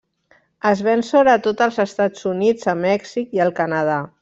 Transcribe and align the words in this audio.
Es 0.69 0.79
ven 0.87 1.03
sobretot 1.09 1.61
als 1.67 1.77
Estats 1.85 2.25
Units, 2.33 2.71
a 2.73 2.77
Mèxic 2.87 3.39
i 3.41 3.45
al 3.49 3.57
Canadà. 3.63 4.03